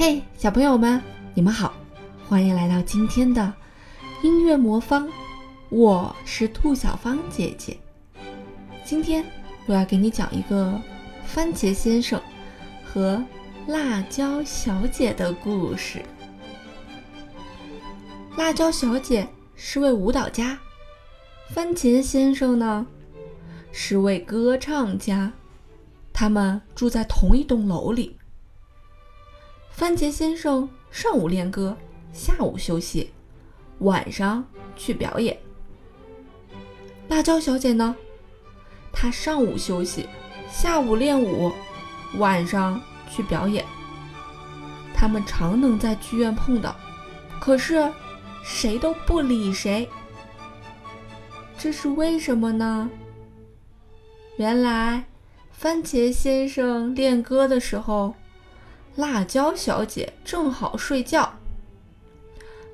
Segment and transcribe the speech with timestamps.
[0.00, 1.02] 嘿，小朋友们，
[1.34, 1.74] 你们好，
[2.28, 3.52] 欢迎来到今天的
[4.22, 5.08] 音乐魔方，
[5.70, 7.76] 我是兔小芳姐姐。
[8.84, 9.24] 今天
[9.66, 10.80] 我要给你讲一个
[11.26, 12.22] 番茄先生
[12.84, 13.20] 和
[13.66, 16.00] 辣椒小姐的故事。
[18.36, 19.26] 辣椒小姐
[19.56, 20.56] 是位舞蹈家，
[21.48, 22.86] 番茄先生呢
[23.72, 25.32] 是位歌唱家，
[26.12, 28.16] 他们住在同一栋楼里。
[29.78, 31.76] 番茄先生上午练歌，
[32.12, 33.12] 下午休息，
[33.78, 34.44] 晚上
[34.74, 35.38] 去表演。
[37.06, 37.94] 辣椒小姐呢？
[38.92, 40.08] 她上午休息，
[40.50, 41.52] 下午练舞，
[42.16, 43.64] 晚上去表演。
[44.92, 46.74] 他们常能在剧院碰到，
[47.40, 47.88] 可是
[48.42, 49.88] 谁都不理谁。
[51.56, 52.90] 这是为什么呢？
[54.38, 55.04] 原来，
[55.52, 58.16] 番茄先生练歌的时候。
[58.98, 61.34] 辣椒小姐正好睡觉，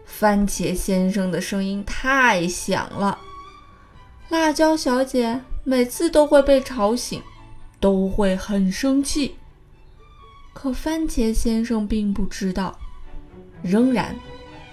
[0.07, 3.19] 番茄先生的声音太响了，
[4.31, 7.23] 辣椒小姐每次都会被吵醒，
[7.79, 9.37] 都会很生气。
[10.55, 12.79] 可番茄先生并不知道，
[13.63, 14.17] 仍然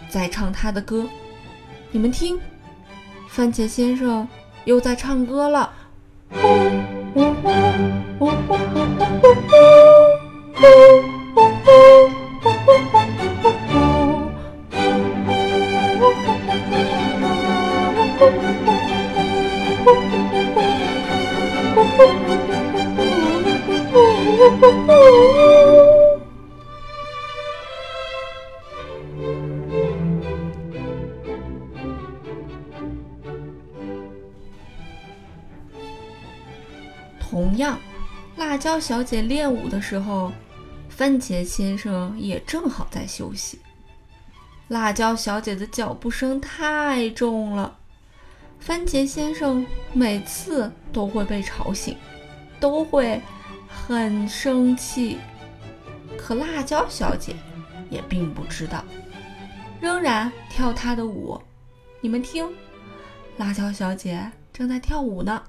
[0.10, 1.06] 在唱他的歌。
[1.92, 2.40] 你们听，
[3.28, 4.26] 番茄先生
[4.64, 5.74] 又在唱歌了。
[37.20, 37.80] 同样，
[38.36, 40.32] 辣椒小姐练舞的时候，
[40.96, 43.60] 番茄先生也正好在休息。
[44.68, 47.76] 辣椒小姐的脚步声太重了，
[48.60, 51.98] 番茄先生每次都会被吵醒，
[52.60, 53.20] 都会
[53.68, 55.18] 很生气。
[56.18, 57.36] 可辣椒小姐
[57.90, 58.84] 也并不知道，
[59.80, 61.42] 仍然跳她的舞。
[62.00, 62.48] 你们听，
[63.38, 65.42] 辣椒小姐正在跳舞呢。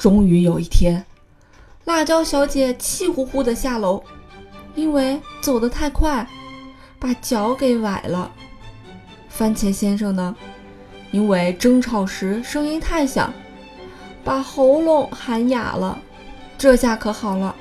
[0.00, 1.04] 终于有一天，
[1.84, 4.02] 辣椒小姐气呼呼地下楼，
[4.74, 6.26] 因为走得太快，
[6.98, 8.32] 把脚给崴了。
[9.28, 10.34] 番茄先生呢，
[11.10, 13.30] 因为争吵时声音太响，
[14.24, 15.98] 把喉咙喊哑了。
[16.56, 17.54] 这下可好了，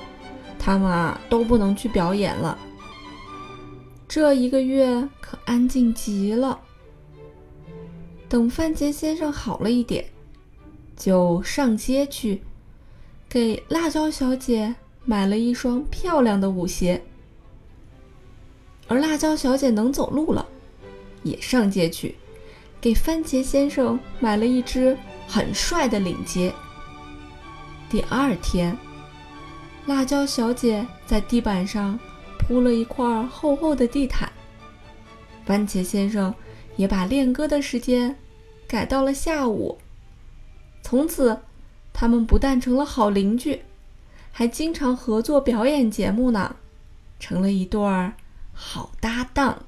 [0.57, 2.57] 他们啊都不能去表演了。
[4.07, 6.57] 这一个月可安静极了。
[8.29, 10.05] 等番茄先生好了一点。
[10.99, 12.41] 就上街去，
[13.29, 17.01] 给辣椒小姐买了一双漂亮的舞鞋。
[18.89, 20.45] 而辣椒小姐能走路了，
[21.23, 22.15] 也上街去，
[22.81, 26.53] 给番茄先生买了一只很帅的领结。
[27.89, 28.77] 第二天，
[29.85, 31.97] 辣椒小姐在地板上
[32.37, 34.29] 铺了一块厚厚的地毯。
[35.45, 36.33] 番茄先生
[36.75, 38.13] 也把练歌的时间
[38.67, 39.77] 改到了下午。
[40.89, 41.41] 从此，
[41.93, 43.61] 他们不但成了好邻居，
[44.31, 46.55] 还经常合作表演节目呢，
[47.19, 48.13] 成了一对儿
[48.53, 49.65] 好搭档。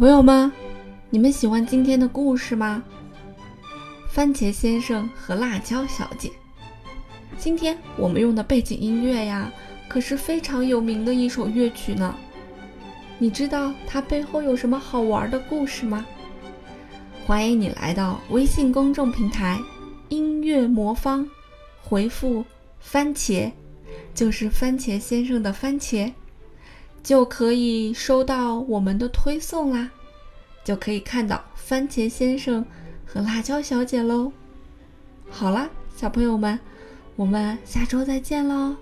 [0.00, 0.50] 朋友们，
[1.10, 2.82] 你们喜欢今天的故事吗？
[4.08, 6.32] 番茄先生和辣椒小姐。
[7.36, 9.52] 今天我们用的背景音乐呀，
[9.90, 12.14] 可是非常有名的一首乐曲呢。
[13.18, 16.06] 你知道它背后有什么好玩的故事吗？
[17.26, 19.60] 欢迎你来到微信公众平台
[20.08, 21.28] 音乐魔方，
[21.82, 22.42] 回复
[22.80, 23.52] “番茄”，
[24.16, 26.10] 就是番茄先生的番茄，
[27.02, 29.90] 就可以收到我们的推送啦，
[30.64, 32.64] 就可以看到番茄先生
[33.06, 34.32] 和辣椒小姐喽。
[35.28, 36.58] 好啦，小朋友们，
[37.16, 38.76] 我们下周再见喽。